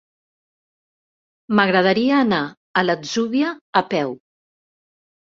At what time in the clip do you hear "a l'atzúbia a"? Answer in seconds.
2.81-3.85